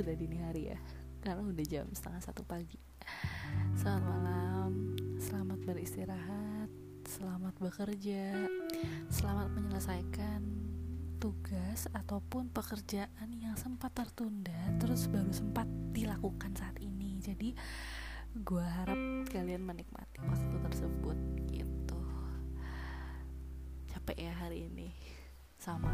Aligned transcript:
sudah 0.00 0.16
dini 0.16 0.40
hari 0.40 0.72
ya. 0.72 0.78
Karena 1.20 1.44
udah 1.44 1.66
jam 1.68 1.84
setengah 1.92 2.24
satu 2.24 2.40
pagi. 2.40 2.80
Selamat 3.76 4.08
malam. 4.08 4.96
Selamat 5.20 5.60
beristirahat. 5.60 6.72
Selamat 7.04 7.52
bekerja. 7.60 8.48
Selamat 9.12 9.52
menyelesaikan 9.52 10.40
tugas 11.20 11.84
ataupun 11.92 12.48
pekerjaan 12.48 13.28
yang 13.36 13.52
sempat 13.60 13.92
tertunda 13.92 14.56
terus 14.80 15.04
baru 15.04 15.28
sempat 15.36 15.68
dilakukan 15.92 16.56
saat 16.56 16.80
ini. 16.80 17.20
Jadi 17.20 17.52
gue 18.40 18.64
harap 18.64 18.96
kalian 19.28 19.68
menikmati 19.68 20.16
waktu 20.24 20.56
tersebut 20.64 21.18
gitu. 21.52 22.00
Capek 23.92 24.16
ya 24.16 24.32
hari 24.32 24.64
ini. 24.64 24.96
Sama 25.60 25.92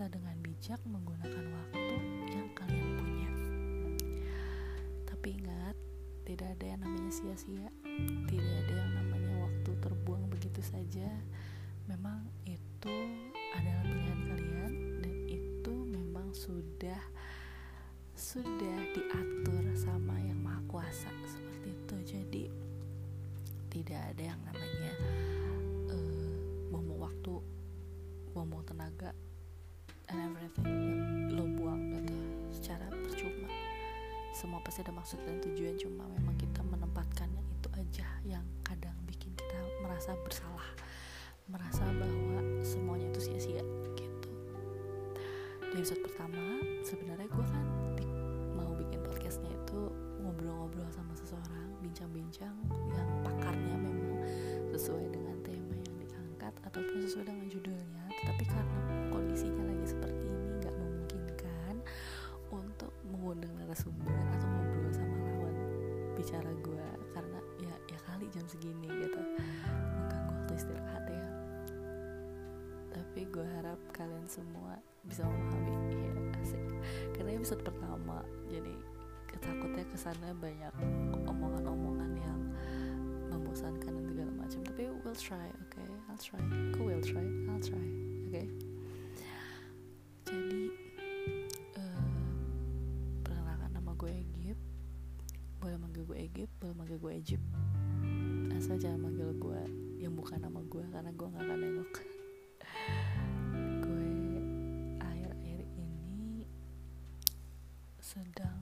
bisa 0.00 0.16
dengan 0.16 0.32
bijak 0.40 0.80
menggunakan 0.88 1.44
waktu 1.60 1.96
yang 2.32 2.48
kalian 2.56 2.88
punya. 2.96 3.30
Tapi 5.04 5.36
ingat 5.36 5.76
tidak 6.24 6.56
ada 6.56 6.64
yang 6.72 6.80
namanya 6.80 7.12
sia-sia. 7.12 7.68
Tidak 8.24 8.54
ada 8.64 8.74
yang 8.80 8.92
namanya 8.96 9.44
waktu 9.44 9.76
terbuang 9.76 10.24
begitu 10.32 10.64
saja. 10.64 11.04
Memang 11.84 12.24
itu 12.48 12.96
adalah 13.52 13.84
pilihan 13.84 14.20
kalian 14.24 14.72
dan 15.04 15.16
itu 15.28 15.74
memang 15.92 16.32
sudah 16.32 17.02
sudah 18.16 18.78
diatur 18.96 19.64
sama 19.76 20.16
yang 20.16 20.40
maha 20.40 20.64
kuasa. 20.64 21.12
Seperti 21.28 21.76
itu. 21.76 21.96
Jadi 22.08 22.44
tidak 23.68 24.00
ada 24.16 24.32
yang 24.32 24.40
namanya 24.48 24.92
uh, 25.92 26.40
buang 26.72 26.88
waktu 26.96 27.36
buang 28.32 28.64
tenaga 28.64 29.12
pasti 34.70 34.86
ada 34.86 34.94
maksud 34.94 35.18
dan 35.26 35.42
tujuan 35.42 35.74
cuma 35.82 36.06
memang 36.14 36.38
kita 36.38 36.62
menempatkannya 36.62 37.42
itu 37.42 37.68
aja 37.74 38.06
yang 38.22 38.46
kadang 38.62 38.94
bikin 39.02 39.34
kita 39.34 39.58
merasa 39.82 40.14
bersalah 40.22 40.70
merasa 41.50 41.82
bahwa 41.98 42.38
semuanya 42.62 43.10
itu 43.10 43.18
sia-sia 43.18 43.66
gitu. 43.98 44.30
Di 45.74 45.74
episode 45.74 46.06
pertama 46.06 46.62
sebenarnya 46.86 47.26
gue 47.26 47.46
kan 47.50 47.66
mau 48.54 48.70
bikin 48.78 49.02
podcastnya 49.02 49.50
itu 49.50 49.90
ngobrol-ngobrol 50.22 50.86
sama 50.94 51.18
seseorang 51.18 51.74
bincang-bincang 51.82 52.54
yang 52.94 53.10
pakarnya 53.26 53.74
memang 53.74 54.22
sesuai 54.70 55.10
dengan 55.10 55.34
tema 55.42 55.74
yang 55.82 55.98
diangkat 55.98 56.54
ataupun 56.62 57.10
sesuai 57.10 57.26
dengan 57.26 57.50
judulnya 57.50 58.06
tetapi 58.22 58.44
karena 58.46 58.89
bicara 66.30 66.54
gue 66.62 66.86
karena 67.10 67.40
ya 67.58 67.74
ya 67.90 67.98
kali 68.06 68.30
jam 68.30 68.46
segini 68.46 68.86
gitu. 68.86 69.18
Mengganggu 69.98 70.30
waktu 70.30 70.52
istirahat 70.54 71.04
ya. 71.10 71.26
Tapi 72.94 73.26
gue 73.26 73.42
harap 73.58 73.82
kalian 73.90 74.22
semua 74.30 74.78
bisa 75.02 75.26
memahami. 75.26 75.74
Ya 75.90 76.14
asik. 76.38 76.62
Karena 77.18 77.34
episode 77.34 77.66
pertama 77.66 78.22
jadi 78.46 78.78
ketakutnya 79.26 79.82
kesannya 79.90 80.30
banyak 80.38 80.74
omongan-omongan 81.26 82.14
yang 82.14 82.40
membosankan 83.34 83.90
dan 83.90 84.06
segala 84.06 84.30
macam. 84.38 84.62
Tapi 84.62 84.86
we'll 85.02 85.18
try 85.18 85.50
oke 85.50 85.66
okay? 85.74 85.90
I'll 86.06 86.22
try. 86.22 86.38
Aku 86.78 86.86
will 86.86 87.02
try. 87.02 87.26
I'll 87.50 87.58
try 87.58 87.74
oke 87.74 88.30
okay? 88.30 88.69
Nama 100.50 100.66
gue 100.66 100.82
karena 100.90 101.10
gue 101.14 101.28
gak 101.30 101.44
akan 101.46 101.58
nengok. 101.62 101.92
Gue 103.86 104.10
akhir-akhir 104.98 105.60
ini 105.78 106.42
sedang 108.02 108.58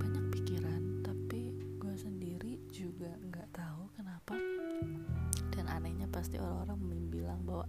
banyak 0.00 0.24
pikiran 0.32 1.04
tapi 1.04 1.52
gue 1.76 1.94
sendiri 2.00 2.56
juga 2.72 3.12
nggak 3.12 3.44
tahu 3.52 3.92
kenapa. 3.92 4.40
Dan 5.52 5.68
anehnya 5.68 6.08
pasti 6.08 6.40
orang-orang 6.40 7.12
bilang 7.12 7.44
bahwa 7.44 7.68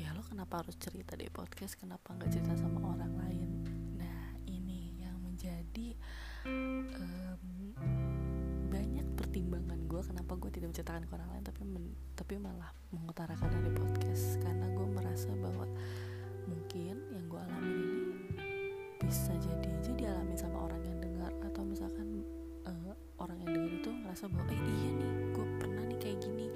ya 0.00 0.16
lo 0.16 0.24
kenapa 0.24 0.64
harus 0.64 0.80
cerita 0.80 1.12
di 1.12 1.28
podcast? 1.28 1.76
Kenapa 1.76 2.16
nggak 2.16 2.32
cerita 2.32 2.56
sama 2.56 2.88
orang 2.88 3.12
lain? 3.20 3.50
Nah 4.00 4.32
ini 4.48 4.96
yang 4.96 5.20
menjadi 5.20 5.92
um, 6.48 6.88
gue 10.48 10.56
tidak 10.64 10.72
menceritakan 10.72 11.04
ke 11.04 11.12
orang 11.12 11.28
lain 11.36 11.44
tapi 11.44 11.60
men, 11.68 11.84
tapi 12.16 12.34
malah 12.40 12.72
mengutarakan 12.88 13.52
dari 13.52 13.68
podcast. 13.68 14.40
Karena 14.40 14.64
gue 14.72 14.88
merasa 14.88 15.28
bahwa 15.36 15.68
mungkin 16.48 16.96
yang 17.12 17.24
gue 17.28 17.36
alami 17.36 17.68
ini 17.68 18.00
bisa 18.96 19.36
jadi 19.36 19.68
aja 19.76 19.92
dialami 19.92 20.32
sama 20.40 20.64
orang 20.64 20.80
yang 20.88 20.96
dengar. 21.04 21.28
Atau 21.44 21.68
misalkan 21.68 22.24
uh, 22.64 22.96
orang 23.20 23.36
yang 23.44 23.60
dengar 23.60 23.72
itu 23.76 23.90
ngerasa 23.92 24.24
bahwa 24.32 24.48
eh 24.48 24.56
iya 24.56 24.90
nih 24.96 25.12
gue 25.36 25.46
pernah 25.60 25.84
nih 25.84 25.98
kayak 26.00 26.18
gini. 26.24 26.46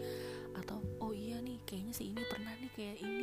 Atau 0.57 0.81
oh 1.05 1.13
iya 1.13 1.37
nih 1.45 1.61
kayaknya 1.69 1.93
si 1.93 2.17
ini 2.17 2.25
pernah 2.33 2.53
nih 2.65 2.73
kayak 2.73 2.97
ini 2.97 3.22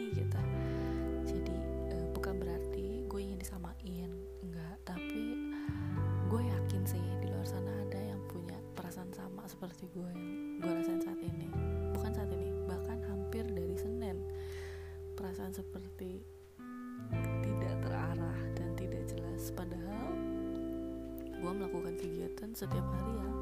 melakukan 21.69 22.01
kegiatan 22.01 22.50
setiap 22.57 22.81
hari 22.81 23.13
yang 23.13 23.36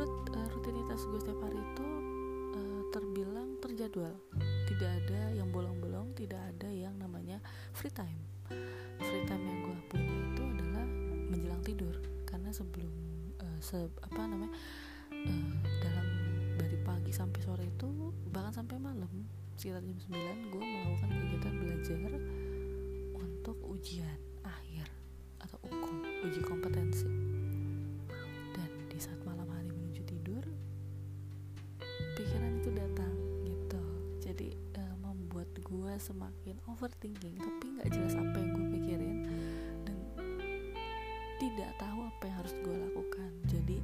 rut, 0.00 0.12
uh, 0.32 0.48
rutinitas 0.56 1.00
gue 1.04 1.20
setiap 1.20 1.40
hari 1.44 1.60
itu 1.60 1.86
uh, 2.56 2.82
terbilang 2.88 3.60
terjadwal. 3.60 4.16
Tidak 4.64 4.90
ada 5.04 5.20
yang 5.36 5.52
bolong-bolong 5.52 6.16
tidak 6.16 6.40
ada 6.40 6.72
yang 6.72 6.96
namanya 6.96 7.44
free 7.76 7.92
time. 7.92 8.16
Free 8.96 9.24
time 9.28 9.44
yang 9.44 9.58
gue 9.60 9.76
punya 9.92 10.08
itu 10.08 10.42
adalah 10.56 10.86
menjelang 11.28 11.62
tidur. 11.62 11.94
Karena 12.24 12.48
sebelum 12.48 12.92
uh, 13.44 13.60
se 13.60 13.76
apa 14.00 14.24
namanya 14.24 14.56
uh, 15.12 15.52
dalam 15.84 16.06
dari 16.56 16.80
pagi 16.80 17.12
sampai 17.12 17.40
sore 17.44 17.68
itu 17.68 17.88
bahkan 18.32 18.64
sampai 18.64 18.80
malam 18.80 19.12
sekitar 19.56 19.84
jam 19.84 19.96
9 20.12 20.52
gue 20.52 20.62
melakukan 20.64 21.10
kegiatan 21.12 21.54
belajar 21.60 22.10
untuk 23.16 23.56
ujian 23.68 24.18
akhir 24.44 24.88
atau 25.40 25.56
ukom 25.68 26.04
uji 26.28 26.40
kompetensi 26.44 27.25
overthinking 36.66 37.38
tapi 37.38 37.64
nggak 37.78 37.88
jelas 37.94 38.14
apa 38.18 38.36
yang 38.36 38.50
gue 38.52 38.66
pikirin 38.74 39.16
dan 39.86 39.98
tidak 41.38 41.70
tahu 41.78 41.98
apa 42.04 42.22
yang 42.26 42.36
harus 42.42 42.54
gue 42.60 42.76
lakukan. 42.76 43.30
Jadi 43.46 43.78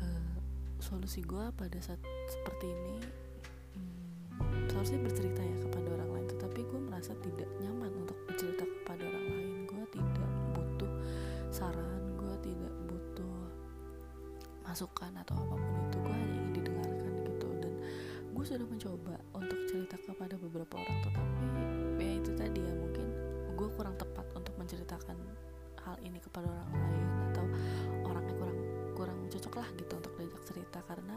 uh, 0.00 0.34
solusi 0.78 1.20
gue 1.26 1.50
pada 1.58 1.78
saat 1.82 1.98
seperti 2.30 2.66
ini 2.70 2.96
hmm, 3.76 4.70
seharusnya 4.70 5.02
bercerita 5.02 5.42
ya 5.42 5.56
kepada 5.66 5.88
orang 5.98 6.10
lain 6.14 6.26
tetapi 6.30 6.60
gue 6.62 6.80
merasa 6.80 7.12
tidak 7.20 7.50
nyaman 7.58 7.90
untuk 8.06 8.18
bercerita 8.30 8.64
kepada 8.64 9.02
orang 9.02 9.26
lain. 9.26 9.52
Gue 9.66 9.84
tidak 9.90 10.30
butuh 10.54 10.92
saran 11.50 12.02
gue 12.16 12.34
tidak 12.42 12.74
butuh 12.86 13.36
masukan 14.62 15.12
atau 15.26 15.34
apa 15.42 15.54
pun 15.58 15.78
itu 15.90 15.98
gue 15.98 16.12
hanya 16.14 16.26
ingin 16.38 16.52
didengarkan 16.54 17.12
gitu. 17.26 17.48
Dan 17.58 17.72
gue 18.30 18.44
sudah 18.46 18.66
mencoba 18.68 19.14
untuk 19.34 19.60
cerita 19.66 19.96
kepada 20.00 20.34
beberapa 20.38 20.74
orang 20.78 20.98
tetapi 21.02 21.75
ya 21.98 22.12
itu 22.20 22.30
tadi 22.36 22.60
ya 22.60 22.74
mungkin 22.76 23.06
gue 23.56 23.68
kurang 23.72 23.96
tepat 23.96 24.26
untuk 24.36 24.54
menceritakan 24.60 25.16
hal 25.86 25.96
ini 26.02 26.18
kepada 26.18 26.50
orang 26.50 26.70
lain 26.74 27.08
atau 27.32 27.46
orangnya 28.10 28.34
kurang 28.36 28.58
kurang 28.96 29.18
cocok 29.30 29.54
lah 29.60 29.68
gitu 29.78 29.92
untuk 29.96 30.12
diajak 30.18 30.42
cerita 30.48 30.78
karena 30.88 31.16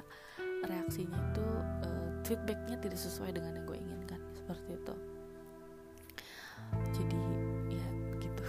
reaksinya 0.67 1.19
itu 1.31 1.45
uh, 1.87 2.09
feedbacknya 2.27 2.77
tidak 2.77 2.99
sesuai 2.99 3.31
dengan 3.33 3.55
yang 3.55 3.65
gue 3.65 3.77
inginkan 3.79 4.21
seperti 4.35 4.75
itu. 4.75 4.95
Jadi 6.93 7.21
ya 7.73 7.87
gitu. 8.21 8.43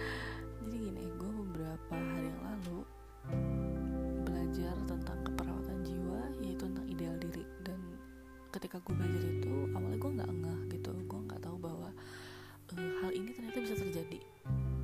Jadi 0.64 0.76
gini 0.90 1.04
gue 1.14 1.30
beberapa 1.30 1.94
hari 1.94 2.28
yang 2.32 2.42
lalu 2.42 2.78
belajar 4.24 4.74
tentang 4.88 5.18
keperawatan 5.22 5.78
jiwa 5.84 6.20
yaitu 6.42 6.64
tentang 6.66 6.86
ideal 6.88 7.14
diri. 7.20 7.44
Dan 7.62 7.78
ketika 8.50 8.80
gue 8.82 8.94
belajar 8.96 9.22
itu 9.22 9.54
awalnya 9.76 9.98
gue 10.00 10.10
nggak 10.18 10.30
ngeh 10.32 10.60
gitu 10.74 10.79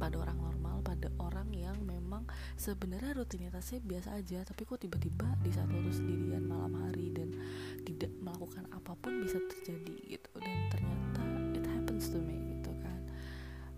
pada 0.06 0.22
orang 0.22 0.38
normal 0.38 0.76
pada 0.86 1.10
orang 1.18 1.50
yang 1.50 1.74
memang 1.82 2.22
sebenarnya 2.54 3.18
rutinitasnya 3.18 3.82
biasa 3.82 4.14
aja 4.14 4.46
tapi 4.46 4.62
kok 4.62 4.78
tiba-tiba 4.78 5.26
di 5.42 5.50
saat 5.50 5.66
waktu 5.66 5.90
sendirian 5.90 6.46
malam 6.46 6.78
hari 6.78 7.10
dan 7.10 7.34
tidak 7.82 8.14
melakukan 8.22 8.70
apa 8.70 8.94
pun 8.94 9.18
bisa 9.18 9.42
terjadi 9.50 10.14
gitu. 10.14 10.30
Dan 10.38 10.70
ternyata 10.70 11.22
it 11.58 11.66
happens 11.66 12.06
to 12.14 12.22
me 12.22 12.54
gitu 12.54 12.70
kan. 12.78 13.02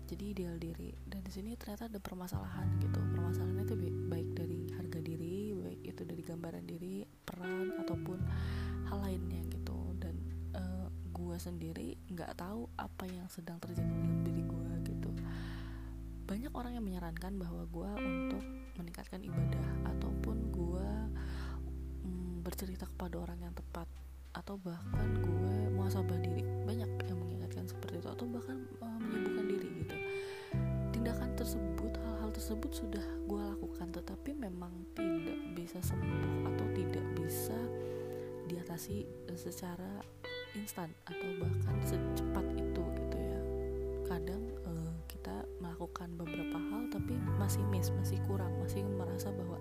Jadi 0.05 0.23
ideal 0.37 0.53
diri. 0.61 0.93
Dan 1.01 1.25
di 1.25 1.33
sini 1.33 1.57
ternyata 1.57 1.89
ada 1.89 1.97
permasalahan 1.97 2.77
gitu. 2.77 3.01
Permasalahannya 3.01 3.65
itu 3.65 3.75
baik 4.05 4.29
dari 4.37 4.59
harga 4.77 4.99
diri 5.01 5.57
baik 5.57 5.81
itu 5.81 6.01
dari 6.05 6.21
gambaran 6.21 6.65
diri 6.69 7.09
peran 7.25 7.73
ataupun 7.81 8.21
hal 8.85 9.01
lainnya 9.01 9.41
gitu. 9.49 9.97
Dan 9.97 10.13
uh, 10.53 10.61
eh, 10.61 10.87
gue 11.09 11.37
sendiri 11.41 11.97
nggak 12.13 12.37
tahu 12.37 12.69
apa 12.77 13.09
yang 13.09 13.25
sedang 13.33 13.57
terjadi 13.57 13.89
dalam 13.89 14.21
diri 14.21 14.45
gue 14.45 14.58
banyak 16.29 16.53
orang 16.53 16.77
yang 16.77 16.85
menyarankan 16.85 17.41
bahwa 17.41 17.65
gue 17.65 17.89
untuk 18.05 18.45
meningkatkan 18.77 19.17
ibadah 19.25 19.65
ataupun 19.89 20.53
gue 20.53 20.89
mm, 22.05 22.45
bercerita 22.45 22.85
kepada 22.85 23.17
orang 23.17 23.41
yang 23.41 23.53
tepat 23.57 23.89
atau 24.37 24.61
bahkan 24.61 25.09
gue 25.25 25.73
muasabah 25.73 26.21
diri. 26.21 26.45
Banyak 26.69 27.09
yang 27.09 27.17
mengingatkan 27.17 27.65
seperti 27.65 27.97
itu 27.97 28.13
atau 28.13 28.29
bahkan 28.29 28.61
uh, 28.77 28.97
menyembuhkan 29.01 29.45
diri 29.49 29.69
gitu. 29.81 29.95
Tindakan 30.93 31.33
tersebut 31.33 31.97
hal-hal 31.97 32.29
tersebut 32.29 32.71
sudah 32.77 33.05
gue 33.25 33.41
lakukan 33.57 33.89
tetapi 33.89 34.37
memang 34.37 34.69
tidak 34.93 35.39
bisa 35.57 35.81
sembuh 35.81 36.45
atau 36.53 36.65
tidak 36.77 37.05
bisa 37.17 37.57
diatasi 38.45 39.01
eh, 39.33 39.39
secara 39.39 39.97
instan 40.53 40.93
atau 41.09 41.29
bahkan 41.41 41.73
secepat 41.81 42.45
itu 42.53 42.81
gitu 42.85 43.17
ya. 43.17 43.41
Kadang 44.05 44.45
uh, 44.69 44.78
kita 45.09 45.43
melakukan 45.57 46.13
beberapa 46.15 46.57
hal 46.69 46.87
tapi 46.93 47.17
masih 47.41 47.65
miss 47.73 47.89
masih 47.97 48.21
kurang 48.29 48.53
masih 48.61 48.85
merasa 48.85 49.33
bahwa 49.33 49.57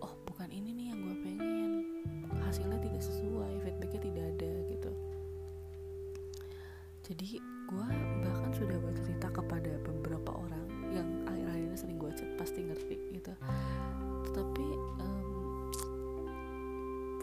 oh 0.00 0.12
bukan 0.24 0.48
ini 0.48 0.72
nih 0.72 0.86
yang 0.92 0.98
gue 1.04 1.16
pengen. 1.22 1.72
Hasilnya 2.42 2.78
tidak 2.80 3.02
sesuai 3.04 3.52
feedbacknya 3.62 4.00
tidak 4.00 4.24
ada 4.36 4.50
gitu. 4.72 4.90
Jadi 7.06 7.28
gue 7.66 7.86
bahkan 8.26 8.50
sudah 8.50 8.78
bercerita 8.82 9.28
kepada 9.30 9.72
beberapa 9.82 10.30
orang 10.34 10.66
yang 10.90 11.08
akhir-akhir 11.28 11.62
ini 11.70 11.76
sering 11.78 11.98
gue 12.00 12.10
chat 12.16 12.30
pasti 12.34 12.66
ngerti 12.66 12.96
gitu. 13.14 13.32
Tetapi 14.26 14.66
um, 15.02 15.70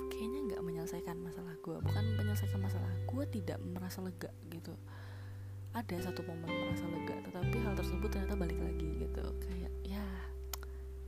kayaknya 0.07 0.39
nggak 0.53 0.61
menyelesaikan 0.63 1.17
masalah 1.19 1.55
gue 1.59 1.77
bukan 1.83 2.03
menyelesaikan 2.15 2.61
masalah 2.63 2.91
gue 3.03 3.23
tidak 3.27 3.59
merasa 3.59 3.99
lega 3.99 4.31
gitu 4.51 4.75
ada 5.73 5.95
satu 5.97 6.21
momen 6.21 6.45
merasa 6.45 6.85
lega 6.85 7.17
tetapi 7.25 7.57
hal 7.65 7.73
tersebut 7.73 8.09
ternyata 8.13 8.37
balik 8.37 8.61
lagi 8.61 8.87
gitu. 9.01 9.25
Kayak 9.41 9.73
ya 9.81 10.05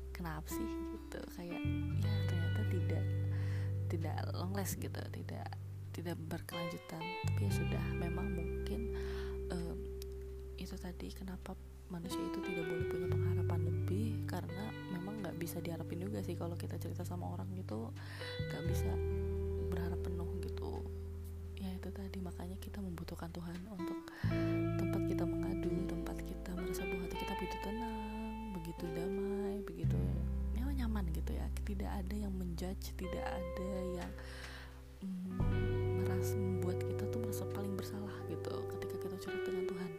kenapa 0.10 0.48
sih 0.50 0.66
gitu? 0.66 1.22
Kayak 1.38 1.62
ya 2.02 2.14
ternyata 2.26 2.62
tidak 2.74 3.06
tidak 3.86 4.18
long 4.34 4.54
last 4.58 4.82
gitu 4.82 5.02
tidak 5.14 5.48
tidak 5.94 6.18
berkelanjutan. 6.26 7.02
Tapi 7.02 7.42
ya 7.46 7.52
sudah 7.54 7.84
memang 7.94 8.28
mungkin 8.34 8.82
um, 9.54 9.78
itu 10.58 10.74
tadi 10.82 11.14
kenapa 11.14 11.54
manusia 11.94 12.18
itu 12.18 12.42
tidak 12.42 12.66
boleh 12.66 12.86
punya 12.90 13.08
pengharapan 13.14 13.60
lebih 13.70 14.08
karena 14.26 14.66
memang 14.90 15.22
nggak 15.22 15.38
bisa 15.38 15.62
diharapin 15.62 16.02
juga 16.02 16.26
sih 16.26 16.34
kalau 16.34 16.58
kita 16.58 16.82
cerita 16.82 17.06
sama 17.06 17.30
orang 17.30 17.46
gitu 17.54 17.94
nggak 18.50 18.64
bisa 18.66 18.92
menjudge 32.56 32.96
tidak 32.96 33.28
ada 33.28 33.72
yang 34.00 34.12
mm, 35.04 36.00
merasa 36.00 36.40
membuat 36.40 36.80
kita 36.88 37.04
tuh 37.12 37.20
merasa 37.20 37.44
paling 37.52 37.76
bersalah 37.76 38.16
gitu 38.32 38.56
ketika 38.72 38.96
kita 38.96 39.16
curhat 39.20 39.44
dengan 39.44 39.64
Tuhan. 39.68 39.92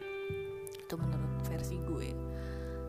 Itu 0.73 0.93
menurut 0.97 1.33
versi 1.45 1.77
gue. 1.85 2.09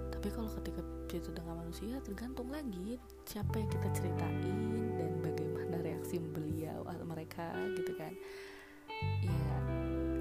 Tapi 0.09 0.29
kalau 0.33 0.49
ketika 0.57 0.81
itu 1.13 1.29
dengan 1.37 1.61
manusia 1.61 2.01
tergantung 2.01 2.49
lagi 2.49 2.97
siapa 3.29 3.61
yang 3.61 3.69
kita 3.69 3.89
ceritain 3.93 4.57
dan 4.97 5.13
bagaimana 5.21 5.77
reaksi 5.85 6.17
beliau 6.17 6.89
atau 6.89 7.05
mereka 7.05 7.53
gitu 7.77 7.93
kan. 8.01 8.17
Ya 9.21 9.53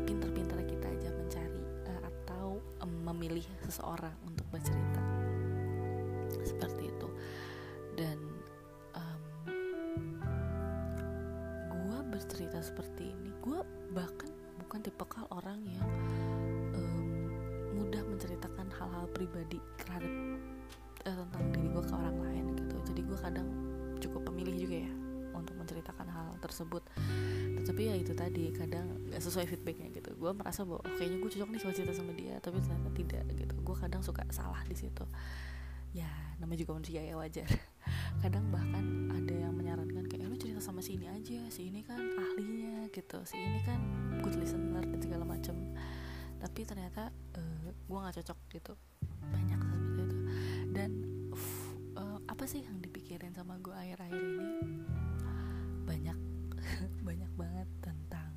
pinter-pinter 0.04 0.60
kita 0.68 0.92
aja 0.92 1.10
mencari 1.16 1.64
uh, 1.88 2.02
atau 2.04 2.60
um, 2.84 2.92
memilih 3.16 3.48
seseorang 3.64 4.12
untuk 4.28 4.44
bercerita 4.52 5.06
bercerita 12.57 12.73
seperti 12.73 13.14
ini. 13.14 13.30
Gue 13.37 13.59
bahkan 13.94 14.30
bukan 14.57 14.80
tipe 14.81 15.06
kal 15.06 15.30
orang 15.30 15.61
yang 15.69 15.85
um, 16.73 17.30
mudah 17.78 18.02
menceritakan 18.02 18.68
hal-hal 18.73 19.06
pribadi 19.14 19.61
terhadap 19.78 20.09
uh, 21.06 21.21
tentang 21.30 21.44
diri 21.54 21.69
gue 21.69 21.83
ke 21.85 21.94
orang 21.94 22.18
lain 22.18 22.45
gitu. 22.57 22.76
Jadi 22.90 23.02
gue 23.06 23.18
kadang 23.21 23.47
cukup 24.02 24.21
pemilih 24.26 24.56
juga 24.57 24.78
ya 24.90 24.94
untuk 25.37 25.54
menceritakan 25.54 26.07
hal 26.09 26.28
tersebut. 26.42 26.81
Tapi 27.61 27.81
ya 27.94 27.95
itu 27.99 28.18
tadi 28.18 28.49
kadang 28.57 29.06
nggak 29.06 29.21
sesuai 29.21 29.45
feedbacknya 29.54 29.94
gitu. 29.94 30.18
Gue 30.18 30.33
merasa 30.33 30.66
bahwa 30.66 30.81
oh, 30.81 30.94
kayaknya 30.97 31.18
gue 31.21 31.30
cocok 31.37 31.49
nih 31.54 31.59
kalau 31.61 31.73
cerita 31.78 31.94
sama 31.94 32.11
dia 32.18 32.35
tapi 32.42 32.57
ternyata 32.57 32.90
tidak 32.97 33.23
gitu. 33.37 33.56
Gue 33.61 33.76
kadang 33.78 34.02
suka 34.02 34.26
salah 34.33 34.66
di 34.66 34.73
situ. 34.73 35.06
Ya 35.94 36.09
namanya 36.42 36.66
juga 36.66 36.81
manusia 36.81 37.06
ya 37.06 37.14
wajar. 37.18 37.45
Kadang 38.23 38.49
bahkan 38.49 39.09
ada 39.14 39.33
yang 39.33 39.54
menyarankan 39.54 40.06
kayak 40.09 40.26
eh, 40.26 40.30
lu 40.30 40.37
cerita 40.37 40.61
sama 40.61 40.81
si 40.81 40.97
ini 40.97 41.07
aja 41.09 41.40
si 41.49 41.69
ini 41.69 41.81
kan 41.85 42.02
ahlinya 42.38 42.86
gitu. 42.94 43.18
Si 43.26 43.34
ini 43.34 43.58
kan 43.66 43.82
good 44.22 44.38
listener 44.38 44.86
dan 44.86 45.00
segala 45.02 45.26
macem. 45.26 45.58
Tapi 46.38 46.62
ternyata 46.70 47.10
uh, 47.34 47.42
eh, 47.66 47.74
gue 47.74 47.98
nggak 47.98 48.16
cocok 48.22 48.40
gitu. 48.54 48.74
Banyak 49.34 49.58
seperti 49.58 50.02
itu. 50.06 50.18
Dan 50.70 50.90
uh, 51.98 52.22
apa 52.30 52.46
sih 52.46 52.62
yang 52.62 52.78
dipikirin 52.78 53.34
sama 53.34 53.58
gue 53.58 53.74
akhir-akhir 53.74 54.22
ini? 54.22 54.50
Banyak 55.90 56.20
banyak 57.08 57.32
banget 57.34 57.70
tentang 57.82 58.30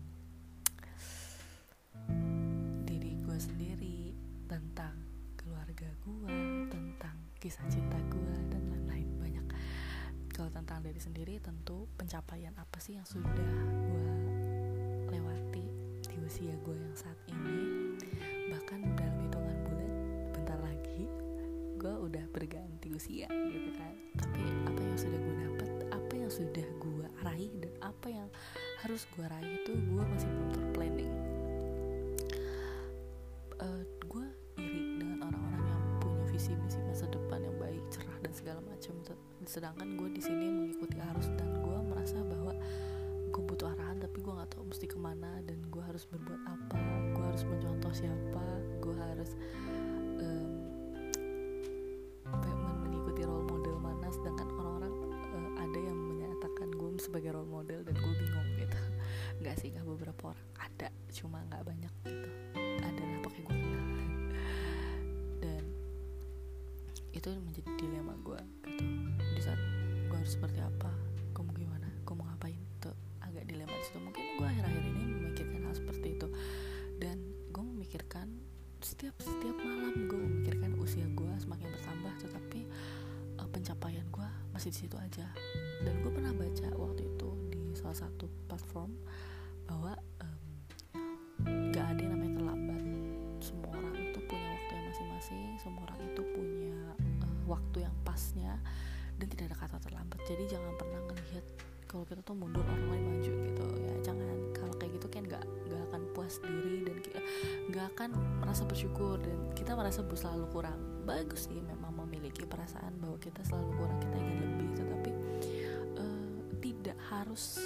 diri 2.88 3.21
gue 3.21 3.37
sendiri 3.37 4.16
tentang 4.49 4.97
keluarga 5.37 5.92
gue 6.00 6.37
tentang 6.73 7.16
kisah 7.37 7.69
cinta 7.69 8.00
gue 8.09 8.37
dan 8.49 8.64
lain-lain. 8.64 9.09
Banyak 9.21 9.47
kalau 10.40 10.56
tentang 10.56 10.80
diri 10.80 10.97
sendiri 10.97 11.37
tentu 11.37 11.85
pencapaian 12.00 12.56
apa 12.56 12.80
sih 12.80 12.97
yang 12.97 13.04
sudah 13.04 13.28
gue 13.85 14.09
lewati 15.12 15.68
di 16.09 16.16
usia 16.25 16.56
gue 16.64 16.80
yang 16.80 16.97
saat 16.97 17.20
ini? 17.28 17.61
Bahkan 18.49 18.80
dalam 18.97 19.20
hitungan 19.20 19.56
bulan 19.68 19.92
bentar 20.32 20.56
lagi 20.64 21.04
gue 21.76 21.92
udah 21.92 22.25
berganti 22.32 22.88
usia 22.88 23.28
gitu 23.28 23.68
kan. 23.76 23.92
Tapi 24.16 24.40
apa 24.64 24.80
yang 24.80 24.97
sudah 24.97 25.20
gue 25.20 25.37
dapat 25.44 25.70
apa 25.92 26.12
yang 26.16 26.32
sudah 26.32 26.66
gue 26.80 27.06
raih 27.20 27.52
dan 27.61 27.73
apa 27.85 28.09
yang 28.09 28.28
harus 28.80 29.04
gue 29.12 29.26
raih 29.28 29.52
itu 29.61 29.76
gue 29.76 30.04
masih 30.09 30.28
belum 30.32 30.50
terplanning 30.56 31.12
sedangkan 39.50 39.99
gue 39.99 40.07
di 40.14 40.23
sini 40.23 40.47
mengikuti 40.47 40.95
arus 41.11 41.26
dan 41.35 41.59
gue 41.59 41.78
merasa 41.90 42.23
bahwa 42.23 42.54
gue 43.35 43.42
butuh 43.42 43.75
arahan 43.75 43.99
tapi 43.99 44.23
gue 44.23 44.30
nggak 44.30 44.47
tahu 44.54 44.62
mesti 44.71 44.87
ke 44.87 44.95
mana 44.95 45.42
dan 45.42 45.59
gue 45.66 45.83
harus 45.83 46.07
berbuat 46.07 46.38
apa 46.47 46.78
gue 47.19 47.25
harus 47.26 47.42
mencontoh 47.42 47.90
siapa 47.90 48.47
gue 48.78 48.95
harus 48.95 49.35
um, 50.23 50.50
mengikuti 52.87 53.26
role 53.26 53.42
model 53.50 53.75
mana 53.83 54.07
sedangkan 54.14 54.47
orang-orang 54.54 54.95
uh, 55.35 55.50
sebagai 57.00 57.33
role 57.33 57.49
model 57.49 57.80
dan 57.83 57.97
gue 57.97 58.14
bingung 58.21 58.49
gitu. 58.61 58.78
Nggak 59.40 59.57
sih 59.57 59.73
nggak 59.73 59.88
beberapa 59.88 60.37
orang 60.37 60.49
ada 60.61 60.92
cuma 61.16 61.40
nggak 61.49 61.64
banyak 61.64 61.89
masih 84.60 84.76
di 84.76 84.80
situ 84.84 84.96
aja. 85.00 85.24
Dan 85.80 86.04
gue 86.04 86.12
pernah 86.12 86.36
baca 86.36 86.68
waktu 86.76 87.08
itu 87.08 87.28
di 87.48 87.72
salah 87.72 87.96
satu 87.96 88.28
platform 88.44 88.92
bahwa 89.64 89.96
um, 90.20 91.72
gak 91.72 91.96
ada 91.96 92.00
yang 92.04 92.12
namanya 92.12 92.32
terlambat. 92.36 92.82
Semua 93.40 93.72
orang 93.72 93.96
itu 93.96 94.20
punya 94.28 94.48
waktu 94.52 94.72
yang 94.76 94.84
masing-masing 94.92 95.40
semua 95.64 95.82
orang 95.88 96.00
itu 96.12 96.22
punya 96.36 96.80
uh, 96.92 97.40
waktu 97.48 97.88
yang 97.88 97.94
pasnya 98.04 98.60
dan 99.16 99.26
tidak 99.32 99.48
ada 99.48 99.56
kata 99.64 99.76
terlambat. 99.80 100.20
Jadi 100.28 100.44
jangan 100.44 100.76
pernah 100.76 101.00
ngelihat 101.08 101.44
kalau 101.88 102.04
kita 102.04 102.20
tuh 102.20 102.36
mundur 102.36 102.60
orang 102.68 102.84
lain 102.92 103.04
maju 103.16 103.32
gitu. 103.32 103.64
Ya 103.64 104.12
jangan. 104.12 104.36
Kalau 104.52 104.76
kayak 104.76 104.92
gitu 105.00 105.08
kan 105.08 105.22
nggak 105.24 105.44
nggak 105.72 105.82
akan 105.88 106.02
puas 106.12 106.36
diri 106.36 106.84
dan 106.84 106.96
nggak 107.72 107.86
akan 107.96 108.10
merasa 108.44 108.68
bersyukur 108.68 109.24
dan 109.24 109.40
kita 109.56 109.72
merasa 109.72 110.04
selalu 110.04 110.52
kurang. 110.52 110.76
Bagus 111.08 111.48
sih 111.48 111.64
memang 111.64 111.89
perasaan 112.60 112.92
bahwa 113.00 113.16
kita 113.16 113.40
selalu 113.48 113.72
kurang 113.80 113.98
kita 114.04 114.16
ingin 114.20 114.36
lebih. 114.44 114.68
Tetapi 114.76 115.10
uh, 115.96 116.36
tidak 116.60 116.98
harus 117.08 117.56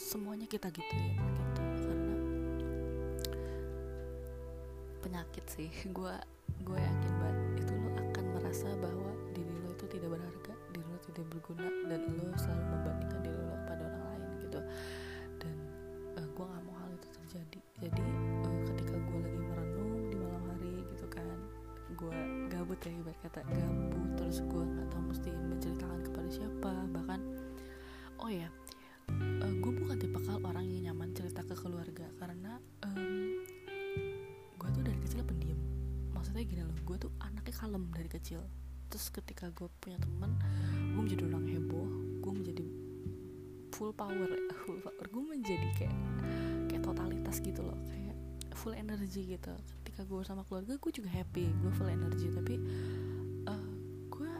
semuanya 0.00 0.48
kita 0.48 0.72
gituin 0.72 1.20
gitu. 1.20 1.62
Karena 1.84 2.16
penyakit 5.04 5.44
sih. 5.52 5.68
Gue 5.96 6.16
gue 6.64 6.80
yakin 6.80 7.12
banget 7.20 7.60
itu 7.60 7.72
lo 7.76 7.92
akan 7.92 8.24
merasa 8.40 8.72
bahwa 8.80 9.12
diri 9.36 9.52
lo 9.52 9.68
itu 9.76 9.84
tidak 9.86 10.16
berharga 10.16 10.54
diri 10.74 10.88
lo 10.88 10.98
tidak 11.04 11.24
berguna 11.28 11.68
dan 11.86 12.00
lo 12.08 12.34
selalu 12.40 12.64
membandingkan 12.72 13.20
diri 13.20 13.40
lo 13.44 13.56
pada 13.68 13.82
orang 13.84 14.04
lain 14.16 14.30
gitu. 14.48 14.60
Dan 15.44 15.54
uh, 16.16 16.24
gue 16.24 16.44
nggak 16.48 16.62
mau 16.64 16.76
hal 16.80 16.90
itu 16.96 17.08
terjadi 17.20 17.67
gabut 22.78 22.94
ya 22.94 23.02
ibarat 23.02 23.18
kata 23.26 23.40
gabut 23.42 24.10
terus 24.14 24.38
gue 24.46 24.62
nggak 24.62 24.86
tahu 24.94 25.02
mesti 25.10 25.30
menceritakan 25.34 26.00
kepada 26.06 26.28
siapa 26.30 26.72
bahkan 26.94 27.20
oh 28.22 28.30
ya 28.30 28.46
uh, 29.42 29.52
gue 29.58 29.72
bukan 29.82 29.98
tipe 29.98 30.18
kal 30.22 30.38
orang 30.46 30.62
yang 30.62 30.94
nyaman 30.94 31.10
cerita 31.10 31.42
ke 31.42 31.58
keluarga 31.58 32.06
karena 32.22 32.62
um, 32.86 33.42
gue 34.54 34.68
tuh 34.70 34.82
dari 34.86 34.98
kecil 35.02 35.26
pendiam. 35.26 35.58
Maksudnya 36.14 36.46
gini 36.46 36.62
loh 36.62 36.78
gue 36.86 36.96
tuh 37.02 37.10
anaknya 37.18 37.54
kalem 37.58 37.90
dari 37.90 38.06
kecil. 38.06 38.46
Terus 38.94 39.10
ketika 39.10 39.50
gue 39.50 39.66
punya 39.82 39.98
teman 39.98 40.38
gue 40.94 41.02
menjadi 41.02 41.34
orang 41.34 41.50
heboh 41.50 41.88
gue 42.22 42.32
menjadi 42.32 42.66
full 43.74 43.90
power 43.90 44.30
full 44.62 44.78
power. 44.78 45.06
Gue 45.10 45.24
menjadi 45.26 45.66
kayak 45.82 45.98
kayak 46.70 46.82
totalitas 46.86 47.42
gitu 47.42 47.58
loh 47.66 47.78
kayak 47.90 48.14
full 48.54 48.74
energi 48.74 49.34
gitu 49.34 49.50
ketika 49.98 50.14
gue 50.14 50.22
sama 50.30 50.46
keluarga 50.46 50.78
gue 50.78 50.92
juga 50.94 51.10
happy 51.10 51.50
gue 51.58 51.74
full 51.74 51.90
energi 51.90 52.30
tapi 52.30 52.54
uh, 53.50 53.70
gue 54.06 54.30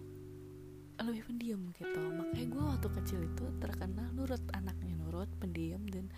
lebih 1.03 1.23
pendiam 1.27 1.67
gitu. 1.75 1.99
Makanya 2.15 2.47
gue 2.47 2.63
waktu 2.63 2.89
kecil 3.03 3.21
itu 3.27 3.45
terkenal 3.59 4.07
nurut 4.15 4.39
anaknya 4.55 4.95
nurut 5.03 5.27
pendiam 5.43 5.83
dan 5.91 6.15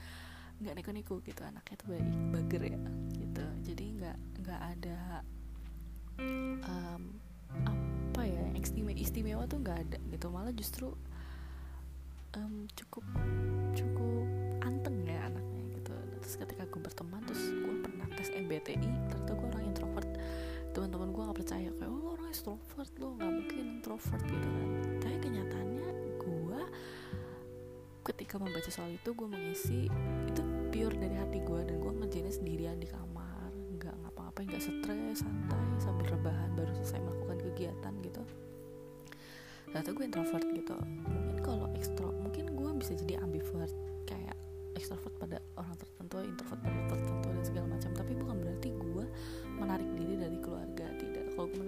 nggak 0.60 0.76
neko-neko 0.76 1.24
gitu. 1.24 1.40
Anaknya 1.40 1.72
tuh 1.80 1.88
baik 1.88 2.04
bager 2.36 2.62
ya 2.68 2.80
gitu. 3.16 3.44
Jadi 3.64 3.84
nggak 3.96 4.16
nggak 4.44 4.60
ada 4.76 4.98
um, 6.68 7.02
apa 7.64 8.20
ya 8.28 8.44
istimewa 8.60 8.92
istimewa 8.92 9.48
tuh 9.48 9.64
nggak 9.64 9.78
ada 9.88 9.98
gitu. 10.04 10.28
Malah 10.28 10.52
justru 10.52 10.92
um, 12.36 12.68
cukup 12.76 13.08
cukup 13.72 14.28
anteng 14.68 15.00
ya 15.08 15.32
anaknya 15.32 15.80
gitu. 15.80 15.96
Terus 16.28 16.36
ketika 16.44 16.68
gue 16.68 16.80
berteman 16.84 17.24
terus 17.24 17.40
gue 17.40 17.79
tes 18.20 18.36
MBTI 18.36 18.76
ternyata 19.08 19.32
gue 19.32 19.48
orang 19.48 19.64
introvert. 19.64 20.10
Teman-teman 20.76 21.08
gue 21.08 21.22
nggak 21.24 21.38
percaya 21.40 21.68
kayak 21.72 21.88
oh 21.88 22.12
orang 22.12 22.28
extrovert 22.28 22.92
lo 23.00 23.16
nggak 23.16 23.32
mungkin 23.32 23.58
introvert 23.80 24.22
gitu 24.28 24.48
kan. 24.52 24.68
Tapi 25.00 25.16
kenyataannya 25.24 25.88
gue 26.20 26.60
ketika 28.04 28.34
membaca 28.36 28.68
soal 28.68 28.92
itu 28.92 29.10
gue 29.16 29.28
mengisi 29.28 29.88
itu 30.28 30.42
pure 30.68 30.96
dari 31.00 31.16
hati 31.16 31.40
gue 31.40 31.60
dan 31.64 31.76
gue 31.80 31.92
ngerjainnya 31.96 32.34
sendirian 32.36 32.76
di 32.76 32.88
kamar. 32.92 33.48
Nggak 33.80 33.94
ngapa-ngapain 34.04 34.46
nggak 34.52 34.62
stres 34.62 35.24
santai 35.24 35.64
sambil 35.80 36.06
rebahan 36.12 36.52
baru 36.52 36.76
selesai 36.76 37.00
melakukan 37.00 37.38
kegiatan 37.50 37.94
gitu. 38.04 38.22
Ternyata 39.72 39.90
gue 39.96 40.04
introvert 40.04 40.46
gitu. 40.52 40.76
Mungkin 41.08 41.40
kalau 41.40 41.66
ekstro 41.72 42.12
mungkin 42.20 42.52
gue 42.52 42.70
bisa 42.76 42.92
jadi 43.00 43.24
ambivert 43.24 43.72
kayak 44.04 44.36
ekstrovert 44.76 45.14
pada 45.18 45.38
orang 45.56 45.74
tertentu 45.78 46.14
introvert 46.22 46.60
pada 46.62 46.74
orang 46.74 46.88
tertentu 46.90 47.29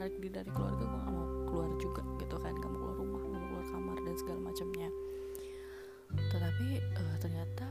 menarik 0.02 0.18
diri 0.18 0.35
dari 0.35 0.50
keluarga 0.50 0.82
gue 0.82 0.99
gak 0.99 1.14
mau 1.14 1.26
keluar 1.47 1.71
juga 1.78 2.02
gitu 2.18 2.35
kan 2.42 2.50
gak 2.59 2.71
mau 2.75 2.78
keluar 2.82 2.97
rumah 2.99 3.21
gak 3.23 3.30
mau 3.38 3.47
keluar 3.54 3.66
kamar 3.71 3.97
dan 4.02 4.14
segala 4.18 4.40
macamnya. 4.42 4.88
Tetapi 6.11 6.66
uh, 6.99 7.16
ternyata 7.23 7.66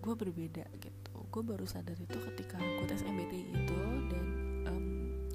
gue 0.00 0.14
berbeda 0.16 0.64
gitu. 0.80 1.14
Gue 1.28 1.42
baru 1.44 1.68
sadar 1.68 2.00
itu 2.00 2.16
ketika 2.32 2.56
gue 2.56 2.86
tes 2.88 3.04
MBTI 3.04 3.52
itu 3.52 3.80
dan 4.08 4.24
um, 4.64 4.86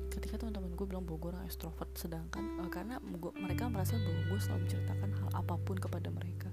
ketika 0.09 0.41
teman-teman 0.41 0.73
gue 0.73 0.87
bilang 0.89 1.05
bahwa 1.05 1.21
gue 1.21 1.29
orang 1.37 1.45
extrovert 1.45 1.93
sedangkan 1.93 2.65
uh, 2.65 2.69
karena 2.73 2.97
gua, 3.21 3.29
mereka 3.37 3.69
merasa 3.69 3.93
bahwa 4.01 4.33
gue 4.33 4.39
selalu 4.41 4.65
menceritakan 4.65 5.09
hal 5.21 5.29
apa 5.37 5.53
pun 5.61 5.77
kepada 5.77 6.09
mereka. 6.09 6.49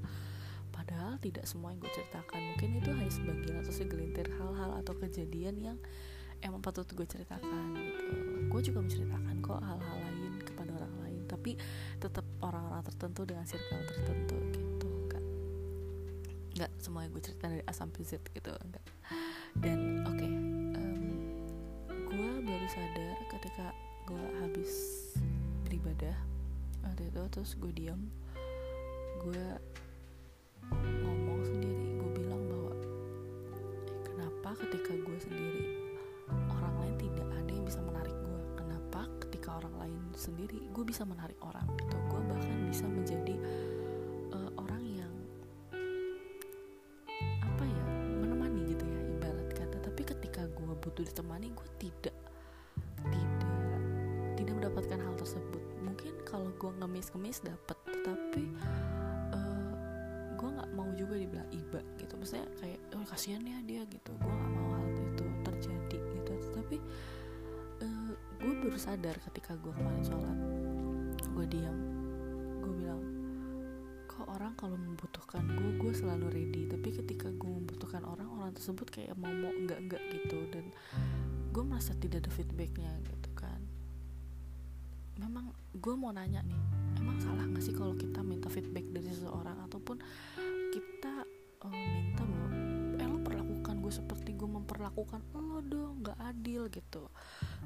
Padahal 0.76 1.16
tidak 1.24 1.48
semua 1.48 1.72
yang 1.72 1.80
gue 1.80 1.88
ceritakan. 1.96 2.52
Mungkin 2.52 2.84
itu 2.84 2.92
hanya 2.92 3.08
sebagian 3.08 3.64
atau 3.64 3.72
segelintir 3.72 4.28
hal-hal 4.36 4.76
atau 4.76 4.92
kejadian 4.92 5.56
yang 5.56 5.78
emang 6.42 6.60
patut 6.60 6.86
gue 6.88 7.06
ceritakan 7.06 7.76
gitu. 7.76 8.04
Gue 8.50 8.60
juga 8.64 8.78
menceritakan 8.84 9.34
kok 9.44 9.60
hal-hal 9.62 9.98
lain 10.00 10.42
kepada 10.42 10.70
orang 10.76 10.94
lain 11.04 11.22
tapi 11.26 11.58
tetap 11.98 12.26
orang-orang 12.42 12.82
tertentu 12.86 13.22
dengan 13.22 13.44
circle 13.46 13.82
tertentu 13.86 14.36
gitu 14.54 14.88
enggak 15.06 15.24
enggak 16.56 16.70
semua 16.82 17.04
yang 17.06 17.12
gue 17.12 17.22
cerita 17.22 17.44
dari 17.50 17.62
A 17.66 17.72
sampai 17.74 18.00
Z 18.02 18.22
gitu 18.34 18.50
enggak 18.50 18.84
dan 19.60 20.02
oke 20.06 20.16
okay, 20.16 20.30
um, 20.78 21.02
gue 22.10 22.30
baru 22.42 22.66
sadar 22.70 23.16
ketika 23.36 23.66
gue 24.06 24.26
habis 24.42 24.72
beribadah 25.66 26.16
waktu 26.86 27.10
itu 27.10 27.22
terus 27.30 27.54
gue 27.58 27.72
diam 27.74 28.00
gue 29.22 29.44
gue 40.86 40.94
bisa 40.94 41.02
menarik 41.02 41.34
orang 41.42 41.66
gitu. 41.82 41.98
Gue 42.06 42.22
bahkan 42.30 42.54
bisa 42.70 42.86
menjadi 42.86 43.34
uh, 44.30 44.50
orang 44.54 44.86
yang 44.86 45.10
apa 47.42 47.64
ya 47.66 47.84
menemani 48.22 48.70
gitu 48.70 48.86
ya 48.86 49.00
ibarat 49.18 49.50
kata. 49.50 49.82
Tapi 49.82 50.06
ketika 50.06 50.46
gue 50.46 50.78
butuh 50.78 51.02
ditemani 51.02 51.50
gue 51.50 51.68
tidak 51.82 52.14
tidak 53.10 53.50
tidak 54.38 54.54
mendapatkan 54.62 54.98
hal 55.02 55.14
tersebut. 55.18 55.58
Mungkin 55.82 56.22
kalau 56.22 56.54
gue 56.54 56.70
ngemis-ngemis 56.78 57.42
dapat 57.42 57.74
tetapi 57.90 58.46
uh, 59.34 59.74
gue 60.38 60.48
nggak 60.54 60.70
mau 60.70 60.86
juga 60.94 61.18
dibilang 61.18 61.50
iba 61.50 61.82
gitu. 61.98 62.14
Maksudnya 62.14 62.46
kayak 62.62 62.78
oh 62.94 63.02
kasihan 63.10 63.42
ya 63.42 63.58
dia 63.66 63.82
gitu. 63.90 64.14
Gue 64.22 64.30
nggak 64.30 64.52
mau 64.54 64.70
hal 64.78 64.86
itu 64.94 65.26
terjadi 65.50 65.98
gitu. 65.98 66.32
Tapi 66.54 66.78
uh, 67.82 68.14
gue 68.38 68.54
baru 68.62 68.78
sadar 68.78 69.18
ketika 69.26 69.58
gue 69.58 69.74
kemarin 69.74 70.06
sholat 70.06 70.55
gue 71.36 71.44
diam 71.52 71.76
gue 72.64 72.72
bilang 72.80 73.04
kok 74.08 74.24
orang 74.32 74.56
kalau 74.56 74.80
membutuhkan 74.80 75.44
gue 75.44 75.70
gue 75.76 75.92
selalu 75.92 76.32
ready. 76.32 76.64
Tapi 76.64 76.88
ketika 76.96 77.28
gue 77.28 77.50
membutuhkan 77.52 78.00
orang 78.08 78.32
orang 78.32 78.50
tersebut 78.56 78.88
kayak 78.88 79.12
mau 79.20 79.28
mau 79.28 79.52
enggak 79.52 79.76
enggak 79.84 80.02
gitu. 80.08 80.48
Dan 80.48 80.72
gue 81.52 81.62
merasa 81.62 81.92
tidak 82.00 82.24
ada 82.24 82.32
feedbacknya 82.32 82.88
gitu 83.04 83.30
kan. 83.36 83.60
Memang 85.20 85.52
gue 85.76 85.94
mau 86.00 86.08
nanya 86.16 86.40
nih 86.40 86.62
emang 86.96 87.20
salah 87.20 87.44
nggak 87.44 87.60
sih 87.60 87.76
kalau 87.76 87.92
kita 87.92 88.24
minta 88.24 88.48
feedback 88.48 88.88
dari 88.88 89.12
seseorang? 89.12 89.60
Ataupun 89.68 90.00
kita 90.72 91.28
uh, 91.68 91.76
minta 91.76 92.24
bahwa 92.24 92.48
eh 92.96 93.04
lo 93.04 93.20
perlakukan 93.20 93.84
gue 93.84 93.92
seperti 93.92 94.32
gue 94.32 94.48
memperlakukan 94.48 95.20
lo 95.36 95.60
dong 95.60 96.00
nggak 96.00 96.16
adil 96.24 96.72
gitu. 96.72 97.12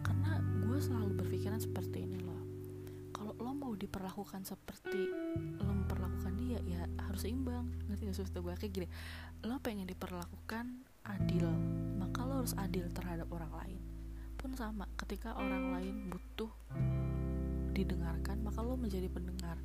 Karena 0.02 0.42
gue 0.66 0.78
selalu 0.82 1.14
berpikiran 1.22 1.62
seperti 1.62 2.10
ini 2.10 2.18
loh 2.18 2.39
mau 3.60 3.76
diperlakukan 3.76 4.48
seperti 4.48 5.12
lo 5.60 5.68
memperlakukan 5.68 6.32
dia 6.40 6.56
ya 6.64 6.88
harus 7.04 7.28
seimbang. 7.28 7.68
Ngerti 7.92 8.08
gak 8.08 8.16
sih 8.16 8.24
gue? 8.24 8.54
Kayak 8.56 8.72
gini 8.72 8.86
lo 9.44 9.60
pengen 9.60 9.84
diperlakukan 9.84 10.64
adil 11.04 11.44
maka 12.00 12.24
lo 12.24 12.40
harus 12.40 12.56
adil 12.56 12.88
terhadap 12.88 13.28
orang 13.28 13.52
lain. 13.52 13.80
Pun 14.40 14.56
sama 14.56 14.88
ketika 14.96 15.36
orang 15.36 15.76
lain 15.76 16.08
butuh 16.08 16.48
didengarkan 17.76 18.40
maka 18.40 18.64
lo 18.64 18.80
menjadi 18.80 19.12
pendengar. 19.12 19.60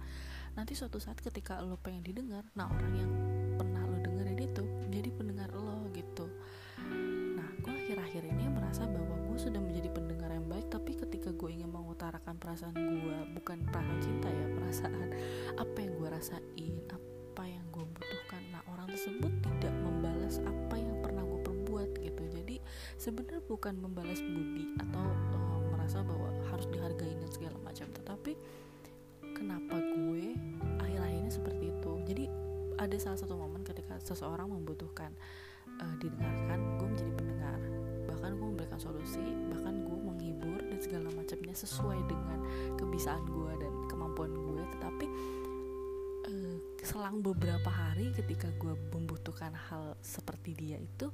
Nanti 0.59 0.75
suatu 0.75 0.99
saat 0.99 1.23
ketika 1.23 1.63
lo 1.63 1.79
pengen 1.79 2.03
didengar 2.03 2.43
nah 2.51 2.67
orang 2.67 2.93
yang 2.99 3.11
pernah 3.55 3.87
lo 3.87 3.95
dengerin 4.03 4.39
itu 4.43 4.63
jadi 4.91 5.09
pendengar 5.15 5.54
mengutarakan 12.25 12.41
perasaan 12.41 12.73
gue 12.73 13.17
bukan 13.37 13.57
perasaan 13.69 13.99
cinta 14.01 14.27
ya 14.33 14.47
perasaan 14.57 15.09
apa 15.61 15.77
yang 15.77 15.93
gue 15.93 16.09
rasain 16.09 16.75
apa 16.89 17.43
yang 17.45 17.65
gue 17.69 17.85
butuhkan. 17.85 18.41
Nah 18.49 18.65
orang 18.65 18.89
tersebut 18.89 19.29
tidak 19.45 19.73
membalas 19.85 20.41
apa 20.41 20.73
yang 20.73 20.97
pernah 21.05 21.21
gue 21.21 21.41
perbuat 21.45 21.89
gitu. 22.01 22.23
Jadi 22.33 22.55
sebenarnya 22.97 23.45
bukan 23.45 23.77
membalas 23.77 24.25
budi 24.25 24.73
atau 24.81 25.05
uh, 25.05 25.59
merasa 25.69 26.01
bahwa 26.01 26.33
harus 26.49 26.65
dihargai 26.73 27.13
dan 27.13 27.29
segala 27.29 27.57
macam 27.61 27.87
tetapi 27.93 28.33
kenapa 29.37 29.77
gue 29.77 30.33
akhir-akhir 30.81 31.21
ini 31.21 31.29
seperti 31.29 31.63
itu? 31.69 31.91
Jadi 32.09 32.25
ada 32.81 32.97
salah 32.97 33.21
satu 33.21 33.37
momen 33.37 33.61
ketika 33.61 34.01
seseorang 34.01 34.49
membutuhkan 34.49 35.13
uh, 35.77 35.95
didengarkan 36.01 36.81
gue 36.81 36.87
menjadi 36.89 37.13
pendengar. 37.13 37.59
Bahkan 38.09 38.29
gue 38.33 38.47
memberikan 38.49 38.81
solusi 38.81 39.21
bahkan 39.53 39.64
dan 40.75 40.83
segala 40.83 41.07
macamnya 41.15 41.55
sesuai 41.55 42.03
dengan 42.03 42.43
kebiasaan 42.75 43.23
gue 43.31 43.53
dan 43.63 43.73
kemampuan 43.87 44.35
gue 44.35 44.63
tetapi 44.75 45.05
uh, 46.27 46.57
selang 46.83 47.23
beberapa 47.23 47.71
hari 47.71 48.11
ketika 48.11 48.51
gue 48.59 48.75
membutuhkan 48.91 49.55
hal 49.55 49.95
seperti 50.03 50.51
dia 50.51 50.75
itu 50.75 51.07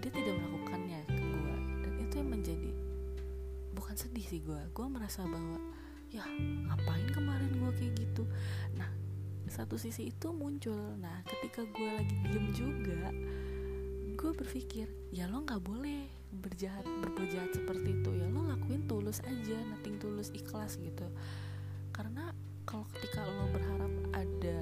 dia 0.00 0.08
tidak 0.08 0.40
melakukannya 0.40 1.04
ke 1.04 1.20
gue 1.20 1.54
dan 1.84 1.94
itu 2.00 2.14
yang 2.16 2.30
menjadi 2.32 2.70
bukan 3.76 3.92
sedih 3.92 4.24
sih 4.24 4.40
gue 4.40 4.56
gue 4.72 4.86
merasa 4.88 5.20
bahwa 5.28 5.60
ya 6.08 6.24
ngapain 6.72 7.04
kemarin 7.12 7.52
gue 7.60 7.70
kayak 7.76 7.92
gitu? 8.00 8.24
Nah 8.80 8.88
satu 9.52 9.76
sisi 9.76 10.08
itu 10.08 10.32
muncul. 10.32 10.96
Nah 10.96 11.20
ketika 11.28 11.68
gue 11.68 11.90
lagi 11.92 12.16
diem 12.24 12.48
juga 12.56 13.12
gue 14.16 14.32
berpikir 14.32 14.88
ya 15.12 15.28
lo 15.28 15.44
nggak 15.44 15.62
boleh 15.62 16.17
berjahat 16.28 16.84
berbuat 16.84 17.28
jahat 17.32 17.50
seperti 17.56 17.98
itu 17.98 18.10
ya 18.12 18.28
lo 18.28 18.44
lakuin 18.44 18.84
tulus 18.84 19.24
aja 19.24 19.58
nating 19.74 19.96
tulus 19.96 20.28
ikhlas 20.36 20.76
gitu. 20.76 21.06
Karena 21.90 22.30
kalau 22.68 22.84
ketika 22.94 23.24
lo 23.24 23.48
berharap 23.50 23.92
ada 24.12 24.60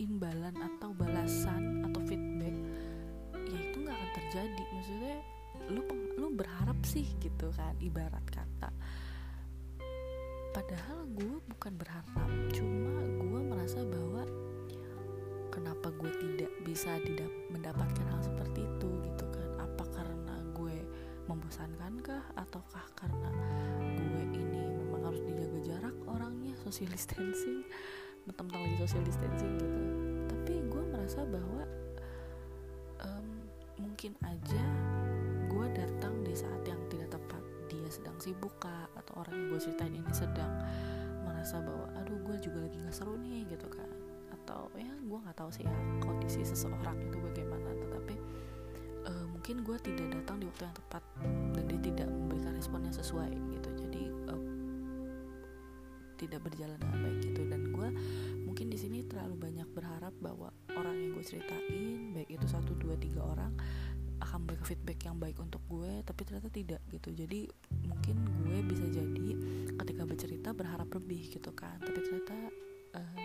imbalan 0.00 0.56
atau 0.56 0.90
balasan 0.96 1.84
atau 1.84 2.00
feedback 2.08 2.56
ya 3.34 3.58
itu 3.60 3.76
nggak 3.82 3.96
akan 3.98 4.10
terjadi. 4.16 4.62
Maksudnya 4.72 5.16
lu 5.70 5.82
lu 6.16 6.28
berharap 6.32 6.78
sih 6.86 7.06
gitu 7.20 7.52
kan 7.52 7.74
ibarat 7.82 8.24
kata. 8.30 8.70
Padahal 10.50 11.06
gue 11.14 11.38
bukan 11.46 11.72
berharap 11.78 12.30
cuma 12.50 12.94
gue 13.22 13.40
merasa 13.46 13.86
bahwa 13.86 14.22
kenapa 15.50 15.90
gue 15.98 16.10
tidak 16.22 16.50
bisa 16.62 16.96
didap 17.02 17.28
mendapatkan 17.50 18.06
hal 18.06 18.22
seperti 18.22 18.62
itu 18.64 18.88
gitu 19.02 19.26
kan? 19.28 19.48
Apa 19.58 19.84
karena 19.90 20.36
gue 20.54 20.76
membosankan 21.26 21.98
kah 22.00 22.24
ataukah 22.38 22.86
karena 22.94 23.30
gue 23.98 24.22
ini 24.30 24.62
memang 24.78 25.10
harus 25.10 25.20
dijaga 25.26 25.58
jarak 25.66 25.96
orangnya 26.06 26.54
social 26.62 26.88
distancing? 26.88 27.66
Mentang-mentang 28.24 28.62
lagi 28.62 28.76
social 28.86 29.02
distancing 29.02 29.52
gitu. 29.58 29.82
Tapi 30.30 30.54
gue 30.70 30.82
merasa 30.94 31.20
bahwa 31.26 31.62
um, 33.02 33.28
mungkin 33.82 34.14
aja 34.22 34.64
gue 35.50 35.66
datang 35.74 36.14
di 36.22 36.32
saat 36.32 36.62
yang 36.62 36.80
tidak 36.86 37.18
tepat. 37.18 37.42
Dia 37.66 37.86
sedang 37.90 38.16
sibuk 38.22 38.54
kah 38.62 38.86
atau 38.94 39.26
orang 39.26 39.34
yang 39.34 39.46
gue 39.54 39.60
ceritain 39.66 39.94
ini 39.94 40.12
sedang 40.14 40.50
merasa 41.26 41.58
bahwa 41.58 41.90
aduh 41.98 42.18
gue 42.22 42.36
juga 42.38 42.58
lagi 42.62 42.76
nggak 42.78 42.94
seru 42.94 43.14
nih 43.18 43.46
gitu 43.50 43.66
kan 43.70 43.89
atau 44.50 44.66
ya 44.74 44.90
gue 44.90 45.18
nggak 45.22 45.38
tahu 45.38 45.50
sih 45.54 45.62
ya 45.62 45.76
kondisi 46.02 46.42
seseorang 46.42 46.98
itu 47.06 47.22
bagaimana. 47.22 47.70
Tetapi 47.70 48.14
uh, 49.06 49.26
mungkin 49.30 49.62
gue 49.62 49.78
tidak 49.78 50.10
datang 50.10 50.42
di 50.42 50.50
waktu 50.50 50.66
yang 50.66 50.74
tepat 50.74 51.02
dan 51.54 51.62
dia 51.70 51.80
tidak 51.86 52.08
memberikan 52.10 52.52
respon 52.58 52.82
yang 52.82 52.96
sesuai 52.98 53.30
gitu. 53.30 53.70
Jadi 53.86 54.02
uh, 54.26 54.42
tidak 56.18 56.40
berjalan 56.42 56.74
dengan 56.82 56.98
baik 56.98 57.18
gitu. 57.30 57.42
Dan 57.46 57.70
gue 57.70 57.88
mungkin 58.42 58.66
di 58.74 58.78
sini 58.82 59.06
terlalu 59.06 59.38
banyak 59.38 59.70
berharap 59.70 60.14
bahwa 60.18 60.50
orang 60.74 60.98
yang 60.98 61.10
gue 61.14 61.22
ceritain 61.22 62.10
baik 62.10 62.34
itu 62.34 62.46
satu 62.50 62.74
dua 62.74 62.98
tiga 62.98 63.22
orang 63.22 63.54
akan 64.20 64.44
memberikan 64.44 64.66
feedback 64.66 64.98
yang 65.06 65.16
baik 65.16 65.38
untuk 65.38 65.62
gue 65.70 66.02
tapi 66.02 66.26
ternyata 66.26 66.50
tidak 66.50 66.82
gitu. 66.90 67.14
Jadi 67.14 67.46
mungkin 67.86 68.16
gue 68.42 68.58
bisa 68.66 68.84
jadi 68.90 69.28
ketika 69.78 70.02
bercerita 70.10 70.50
berharap 70.50 70.90
lebih 70.90 71.38
gitu 71.38 71.54
kan. 71.54 71.78
Tapi 71.78 72.02
ternyata 72.02 72.36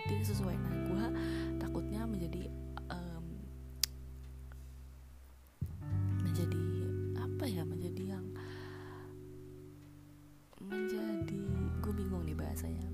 tidak 0.06 0.26
sesuai. 0.26 0.56
Nah 0.56 0.74
gue 0.90 1.06
takutnya 1.58 2.02
menjadi 2.06 2.50
um, 2.90 3.26
menjadi 6.22 6.64
apa 7.20 7.46
ya 7.50 7.64
menjadi 7.66 8.04
yang 8.18 8.26
menjadi 10.62 11.42
gue 11.82 11.94
bingung 11.94 12.24
nih 12.26 12.38
bahasanya. 12.38 12.86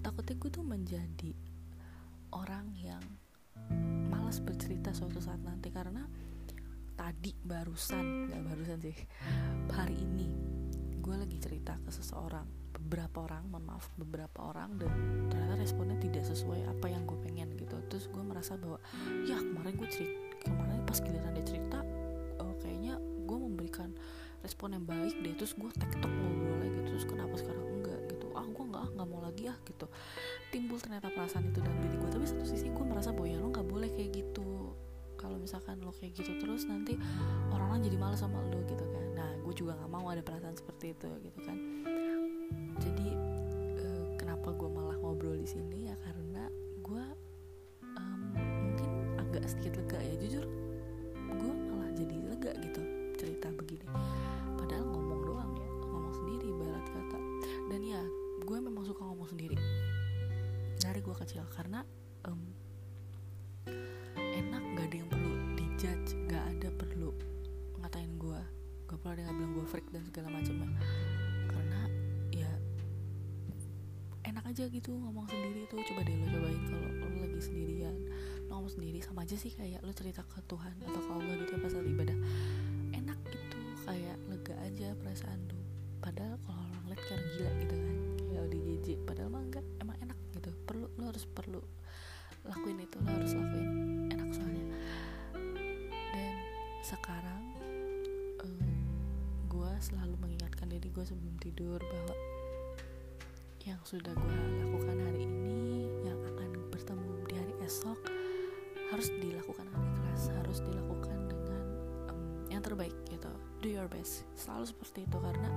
Takutnya 0.00 0.34
gue 0.38 0.50
tuh 0.50 0.64
menjadi 0.66 1.32
orang 2.30 2.70
yang 2.78 3.02
malas 4.10 4.38
bercerita 4.42 4.94
suatu 4.94 5.18
saat 5.18 5.42
nanti 5.42 5.70
karena 5.74 6.06
tadi 6.94 7.32
barusan 7.32 8.28
nggak 8.28 8.42
barusan 8.44 8.78
sih 8.84 8.96
hari 9.72 9.96
ini 9.98 10.28
gue 11.00 11.14
lagi 11.16 11.40
cerita 11.40 11.80
ke 11.80 11.90
seseorang 11.90 12.59
beberapa 12.80 13.28
orang 13.28 13.44
mohon 13.52 13.64
maaf 13.68 13.86
beberapa 14.00 14.50
orang 14.50 14.80
dan 14.80 14.90
ternyata 15.28 15.54
responnya 15.60 15.98
tidak 16.00 16.24
sesuai 16.24 16.64
apa 16.66 16.86
yang 16.88 17.04
gue 17.04 17.18
pengen 17.20 17.52
gitu. 17.54 17.76
Terus 17.92 18.08
gue 18.08 18.22
merasa 18.24 18.56
bahwa 18.56 18.80
ya 19.28 19.36
kemarin 19.36 19.76
gue 19.76 19.88
cerita 19.92 20.18
kemarin 20.40 20.80
pas 20.88 20.98
giliran 20.98 21.32
dia 21.36 21.44
cerita 21.44 21.78
oh, 22.40 22.56
kayaknya 22.64 22.96
gue 22.98 23.38
memberikan 23.38 23.92
respon 24.40 24.72
yang 24.72 24.84
baik 24.88 25.12
deh 25.20 25.36
terus 25.36 25.52
gue 25.52 25.70
tektok 25.76 26.08
lagi 26.08 26.68
gitu. 26.72 26.80
Terus 26.90 27.04
kenapa 27.04 27.34
sekarang 27.36 27.66
enggak 27.68 28.00
gitu. 28.08 28.26
Ah 28.32 28.46
gue 28.48 28.64
nggak 28.64 28.84
nggak 28.96 29.08
mau 29.08 29.20
lagi 29.20 29.44
ah 29.52 29.58
gitu. 29.68 29.86
Timbul 30.48 30.78
ternyata 30.80 31.12
perasaan 31.12 31.52
itu 31.52 31.60
dalam 31.60 31.78
diri 31.84 31.96
gue. 32.00 32.10
Tapi 32.10 32.24
satu 32.24 32.44
sisi 32.48 32.72
gue 32.72 32.84
merasa 32.86 33.12
bahwa 33.12 33.28
ya 33.28 33.36
lo 33.36 33.52
nggak 33.52 33.68
boleh 33.68 33.90
kayak 33.92 34.10
gitu. 34.16 34.74
Kalau 35.20 35.36
misalkan 35.36 35.84
lo 35.84 35.92
kayak 35.92 36.16
gitu 36.16 36.32
terus 36.40 36.64
nanti 36.64 36.96
orang-orang 37.52 37.84
jadi 37.84 37.96
malas 38.00 38.24
sama 38.24 38.40
lo 38.40 38.64
gitu 38.64 38.82
kan. 38.88 39.04
Nah 39.12 39.30
gue 39.44 39.52
juga 39.52 39.76
nggak 39.76 39.90
mau 39.92 40.08
ada 40.08 40.24
perasaan 40.24 40.56
seperti 40.56 40.96
itu 40.96 41.08
gitu 41.20 41.40
kan 41.44 41.58
sedikit 49.50 49.82
lega 49.82 49.98
ya. 49.98 50.14
Jujur 50.22 50.44
gue 51.30 51.52
malah 51.70 51.90
jadi 51.94 52.16
lega 52.30 52.52
gitu 52.62 52.82
cerita 53.18 53.50
begini. 53.52 53.86
Padahal 54.56 54.86
ngomong 54.86 55.20
doang 55.26 55.52
ya 55.58 55.68
ngomong 55.90 56.14
sendiri 56.14 56.48
barat 56.54 56.86
kata. 56.86 57.18
Dan 57.70 57.80
ya 57.82 58.02
gue 58.40 58.58
memang 58.58 58.82
suka 58.86 59.02
ngomong 59.04 59.28
sendiri 59.30 59.58
dari 60.80 61.04
gue 61.04 61.12
kecil 61.12 61.44
karena 61.52 61.84
um, 62.24 62.40
enak 64.16 64.62
gak 64.74 64.86
ada 64.90 64.96
yang 64.96 65.10
perlu 65.12 65.32
dijudge 65.54 66.16
gak 66.26 66.44
ada 66.56 66.68
perlu 66.72 67.12
ngatain 67.84 68.16
gue 68.16 68.40
gak 68.88 68.98
perlu 68.98 69.12
ada 69.12 69.22
yang 69.28 69.36
bilang 69.36 69.52
gue 69.60 69.66
freak 69.68 69.86
dan 69.92 70.02
segala 70.08 70.32
macamnya 70.32 70.66
karena 71.46 71.80
ya 72.32 72.50
enak 74.24 74.44
aja 74.50 74.64
gitu 74.66 74.90
ngomong 74.96 75.28
sendiri 75.28 75.68
tuh. 75.68 75.78
Coba 75.84 76.00
deh 76.02 76.16
lo 76.16 76.26
cobain 76.26 76.60
kalau 76.64 76.90
lo 76.96 77.06
lagi 77.22 77.40
sendirian 77.44 77.96
ngomong 78.50 78.68
sendiri 78.68 78.98
sama 79.00 79.22
aja 79.22 79.38
sih 79.38 79.54
kayak 79.54 79.80
lo 79.86 79.94
cerita 79.94 80.26
ke 80.26 80.42
Tuhan 80.50 80.74
atau 80.82 81.00
ke 81.00 81.10
Allah 81.14 81.34
gitu 81.38 81.50
ya 81.54 81.60
pas 81.62 81.70
saat 81.70 81.86
ibadah. 81.86 82.18
Enak 82.90 83.18
gitu 83.30 83.58
kayak 83.86 84.16
lega 84.26 84.54
aja 84.66 84.88
perasaan 84.98 85.40
lo 85.48 85.58
padahal 86.00 86.36
kalau 86.42 86.58
orang 86.58 86.84
lihat 86.90 87.02
kayak 87.06 87.22
gila 87.36 87.50
gitu 87.62 87.74
kan 87.76 87.96
kayak 88.26 88.42
ODGJ 88.50 88.86
padahal 89.06 89.28
mah 89.30 89.42
enggak 89.46 89.64
emang 89.78 89.96
enak 90.02 90.18
gitu. 90.34 90.50
Perlu 90.66 90.86
lo 90.98 91.04
harus 91.06 91.24
perlu 91.30 91.62
lakuin 92.44 92.78
itu 92.82 92.96
lo 92.98 93.10
harus 93.14 93.32
lakuin. 93.38 93.68
Enak 94.10 94.28
soalnya. 94.34 94.64
Dan 96.10 96.36
sekarang 96.82 97.42
um, 98.42 98.58
gue 99.46 99.72
selalu 99.78 100.14
mengingatkan 100.18 100.66
diri 100.66 100.90
gue 100.90 101.04
sebelum 101.06 101.38
tidur 101.38 101.78
bahwa 101.78 102.14
yang 103.68 103.78
sudah 103.84 104.16
gue 104.16 104.36
lakukan 104.64 104.96
hari 105.04 105.28
ini 105.28 105.84
yang 106.02 106.16
akan 106.32 106.50
bertemu 106.72 107.12
di 107.28 107.34
hari 107.36 107.54
esok 107.60 108.09
harus 108.90 109.08
dilakukan 109.22 109.64
dengan 109.70 109.82
ikhlas 109.94 110.22
harus 110.34 110.58
dilakukan 110.66 111.18
dengan 111.30 111.64
um, 112.10 112.20
yang 112.50 112.62
terbaik 112.62 112.94
gitu. 113.08 113.30
Do 113.62 113.68
your 113.70 113.86
best. 113.86 114.26
Selalu 114.34 114.68
seperti 114.68 115.06
itu 115.06 115.16
karena 115.18 115.50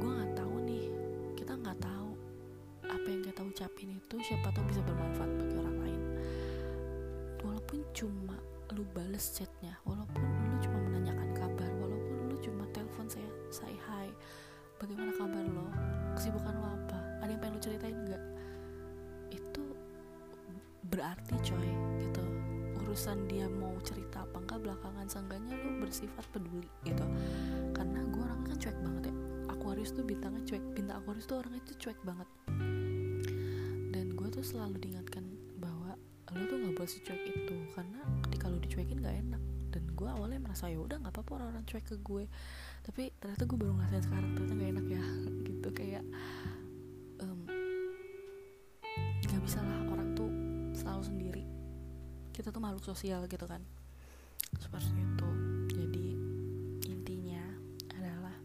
gue 0.00 0.10
nggak 0.10 0.32
tahu 0.36 0.54
nih 0.64 0.86
ucapin 3.56 3.88
itu 3.88 4.20
siapa 4.20 4.52
tahu 4.52 4.68
bisa 4.68 4.84
bermanfaat 4.84 5.32
bagi 5.40 5.56
orang 5.56 5.76
lain. 5.80 6.00
Walaupun 7.40 7.80
cuma 7.96 8.36
lu 8.76 8.84
bales 8.92 9.32
chatnya 9.32 9.72
walaupun 9.88 10.20
lu 10.20 10.60
cuma 10.60 10.76
menanyakan 10.84 11.32
kabar 11.32 11.70
walaupun 11.80 12.28
lu 12.28 12.36
cuma 12.44 12.68
telepon 12.76 13.08
saya 13.08 13.24
say 13.48 13.72
hi 13.88 14.12
bagaimana 14.76 15.08
kabar 15.16 15.40
lo? 15.40 15.72
Kesibukan 16.20 16.52
lo 16.52 16.68
apa? 16.68 17.00
Ada 17.24 17.32
yang 17.32 17.40
pengen 17.40 17.56
lu 17.56 17.60
ceritain 17.64 17.96
nggak? 17.96 18.24
Itu 19.32 19.64
berarti 20.92 21.34
coy 21.40 21.70
gitu 22.04 22.24
urusan 22.86 23.26
dia 23.26 23.50
mau 23.50 23.74
cerita 23.82 24.22
apa 24.22 24.38
enggak 24.38 24.62
belakangan 24.62 25.10
seenggaknya 25.10 25.58
lu 25.58 25.82
bersifat 25.82 26.22
peduli 26.30 26.70
gitu. 26.86 27.02
Karena 27.74 27.98
gue 28.06 28.22
orangnya 28.22 28.54
kan 28.54 28.58
cuek 28.62 28.78
banget 28.78 29.02
ya. 29.10 29.14
Aquarius 29.50 29.90
tuh 29.90 30.04
bintangnya 30.06 30.42
cuek. 30.46 30.62
Bintang 30.70 31.02
Aquarius 31.02 31.26
tuh 31.26 31.42
orangnya 31.42 31.62
tuh 31.66 31.76
cuek 31.82 31.98
banget. 32.06 32.28
Dan 33.90 34.06
gue 34.14 34.28
tuh 34.30 34.44
selalu 34.46 34.78
diingatkan 34.78 35.26
bahwa 35.58 35.98
lo 36.30 36.42
tuh 36.46 36.56
nggak 36.62 36.74
boleh 36.78 36.90
secuek 36.94 37.22
itu 37.26 37.56
karena 37.74 38.00
ketika 38.30 38.44
lo 38.46 38.58
dicuekin 38.62 39.02
gak 39.02 39.18
enak. 39.18 39.42
Dan 39.74 39.82
gue 39.98 40.06
awalnya 40.06 40.38
merasa 40.38 40.70
ya 40.70 40.78
udah 40.78 41.02
nggak 41.02 41.10
apa-apa 41.10 41.42
orang-orang 41.42 41.66
cuek 41.66 41.90
ke 41.90 41.98
gue. 42.06 42.30
Tapi 42.86 43.10
ternyata 43.18 43.42
gue 43.50 43.58
baru 43.58 43.74
ngerasain 43.82 44.04
sekarang 44.06 44.30
ternyata 44.38 44.54
gak 44.62 44.70
enak 44.78 44.86
ya 44.86 45.02
gitu. 45.50 45.68
Kayak 45.74 46.04
nggak 49.26 49.42
um, 49.42 49.42
bisa 49.42 49.58
lah 49.58 49.85
kita 52.36 52.52
tuh 52.52 52.60
makhluk 52.60 52.84
sosial 52.84 53.24
gitu 53.24 53.48
kan. 53.48 53.64
Seperti 54.60 54.92
itu. 54.92 55.30
Jadi 55.72 56.06
intinya 56.84 57.40
adalah 57.96 58.36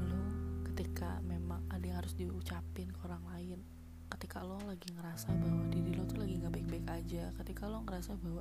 lo 0.00 0.24
ketika 0.72 1.20
memang 1.28 1.68
ada 1.68 1.84
yang 1.84 2.00
harus 2.00 2.16
diucapin 2.16 2.88
ke 2.88 2.98
orang 3.04 3.20
lain 3.28 3.60
ketika 4.08 4.40
lo 4.40 4.56
lagi 4.64 4.88
ngerasa 4.96 5.28
bahwa 5.36 5.68
diri 5.68 5.92
lo 5.92 6.08
tuh 6.08 6.24
lagi 6.24 6.40
nggak 6.40 6.54
baik-baik 6.56 6.86
aja 6.88 7.28
ketika 7.44 7.68
lo 7.68 7.84
ngerasa 7.84 8.16
bahwa 8.16 8.40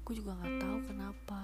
gue 0.00 0.14
juga 0.16 0.32
nggak 0.40 0.54
tahu 0.64 0.78
kenapa 0.88 1.40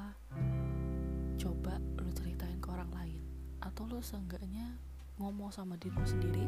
coba 1.37 1.77
lo 2.01 2.11
ceritain 2.17 2.57
ke 2.57 2.69
orang 2.73 2.89
lain. 2.97 3.21
Atau 3.61 3.85
lo 3.85 4.01
seenggaknya 4.01 4.73
ngomong 5.21 5.53
sama 5.53 5.77
diri 5.77 5.93
lo 5.93 6.09
sendiri 6.09 6.45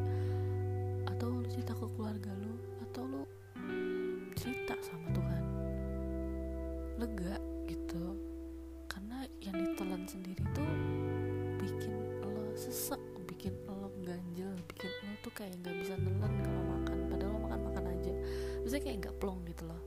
atau 1.05 1.29
lo 1.29 1.45
cerita 1.45 1.77
ke 1.77 1.85
keluarga 1.93 2.33
lo 2.33 2.57
atau 2.89 3.05
lo 3.05 3.42
cerita 4.43 4.75
sama 4.83 5.07
Tuhan. 5.15 5.45
Lega 6.99 7.39
gitu. 7.71 8.19
Karena 8.91 9.23
yang 9.39 9.55
ditelan 9.55 10.03
sendiri 10.11 10.43
tuh 10.51 10.73
bikin 11.63 11.95
lo 12.27 12.51
sesek 12.59 12.99
bikin 13.31 13.55
lo 13.71 13.87
ganjel 14.03 14.51
bikin 14.67 14.91
lo 15.07 15.15
tuh 15.23 15.31
kayak 15.31 15.55
nggak 15.63 15.79
bisa 15.79 15.95
nelen 15.95 16.35
kalau 16.43 16.63
makan. 16.75 16.99
Padahal 17.07 17.31
lo 17.31 17.41
makan 17.47 17.61
makan 17.71 17.85
aja. 17.95 18.13
Biasanya 18.67 18.83
kayak 18.83 18.99
nggak 19.07 19.17
plong 19.23 19.39
gitu 19.47 19.63
loh. 19.71 19.83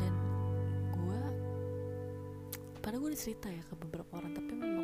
Dan 0.00 0.14
gue 0.96 1.20
pada 2.80 2.96
gue 2.96 3.12
cerita 3.12 3.52
ya 3.52 3.60
ke 3.68 3.74
beberapa 3.76 4.16
orang 4.16 4.32
tapi 4.32 4.52
memang 4.56 4.75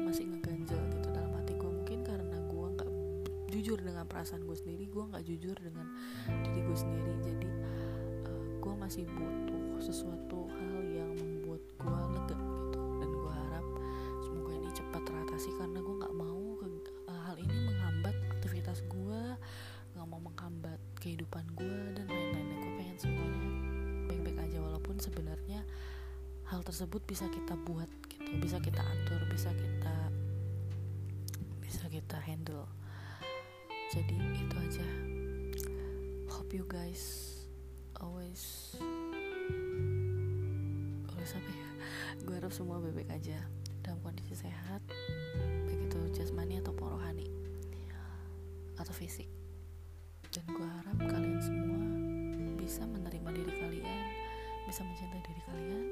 jujur 3.73 3.89
dengan 3.89 4.05
perasaan 4.05 4.45
gue 4.45 4.53
sendiri 4.53 4.85
gue 4.85 5.01
nggak 5.01 5.25
jujur 5.25 5.57
dengan 5.57 5.89
diri 6.29 6.61
gue 6.61 6.77
sendiri. 6.77 7.13
Jadi 7.25 7.49
gue 8.61 8.75
masih 8.77 9.09
butuh 9.09 9.81
sesuatu 9.81 10.45
hal 10.53 10.77
yang 10.93 11.09
membuat 11.17 11.65
gue 11.81 11.89
lega 11.89 12.37
gitu. 12.37 12.37
Dan 13.01 13.11
gue 13.17 13.33
harap 13.33 13.67
semoga 14.21 14.53
ini 14.61 14.69
cepat 14.77 15.03
teratasi 15.09 15.57
karena 15.57 15.81
gue 15.81 15.95
nggak 16.05 16.13
mau 16.13 16.45
ke, 16.61 16.69
uh, 17.09 17.21
hal 17.33 17.37
ini 17.41 17.57
menghambat 17.65 18.13
aktivitas 18.37 18.85
gue 18.93 19.23
nggak 19.97 20.05
mau 20.05 20.21
menghambat 20.21 20.81
kehidupan 21.01 21.49
gue 21.57 21.81
dan 21.97 22.05
lain-lainnya. 22.13 22.57
Gue 22.61 22.73
pengen 22.77 22.97
semuanya 23.01 23.53
baik-baik 24.05 24.53
aja 24.53 24.59
walaupun 24.61 25.01
sebenarnya 25.01 25.65
hal 26.53 26.61
tersebut 26.61 27.01
bisa 27.09 27.25
kita 27.33 27.57
buat 27.65 27.89
gitu 28.05 28.37
bisa 28.37 28.61
kita 28.61 28.85
atur 28.85 29.25
bisa 29.33 29.49
kita 29.57 29.97
bisa 31.65 31.89
kita 31.89 32.21
handle 32.21 32.69
jadi 33.93 34.17
itu 34.41 34.57
aja. 34.57 34.87
Hope 36.33 36.57
you 36.57 36.65
guys 36.65 37.29
always 38.01 38.73
always 41.13 41.33
apa 41.37 41.51
ya? 41.53 41.69
Gue 42.25 42.41
harap 42.41 42.57
semua 42.57 42.81
baik-baik 42.81 43.13
aja 43.13 43.37
dalam 43.85 44.01
kondisi 44.01 44.33
sehat 44.33 44.81
baik 45.69 45.93
itu 45.93 46.01
jasmani 46.17 46.57
ataupun 46.65 46.97
rohani 46.97 47.29
atau 48.81 48.97
fisik. 48.97 49.29
Dan 50.33 50.49
gue 50.49 50.65
harap 50.65 50.97
kalian 50.97 51.41
semua 51.45 51.85
bisa 52.57 52.89
menerima 52.89 53.29
diri 53.37 53.53
kalian 53.61 54.01
bisa 54.65 54.81
mencintai 54.89 55.21
diri 55.21 55.43
kalian 55.45 55.85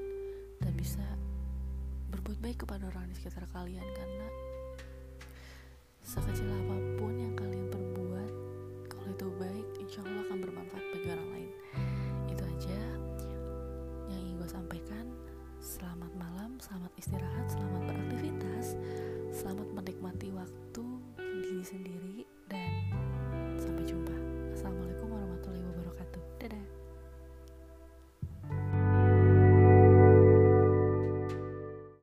dan 0.65 0.73
bisa 0.73 1.05
berbuat 2.09 2.41
baik 2.41 2.65
kepada 2.65 2.89
orang 2.89 3.13
di 3.13 3.21
sekitar 3.21 3.45
kalian 3.53 3.85
karena 3.93 4.29
sekecil 6.01 6.49
apa 6.49 6.75
pun 6.75 6.90